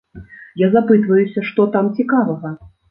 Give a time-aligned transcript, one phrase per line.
[0.61, 2.59] Я запытваюся, што там цікавага.